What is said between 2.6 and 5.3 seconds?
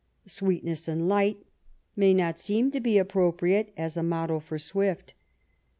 to be appropriate as a motto for Swift.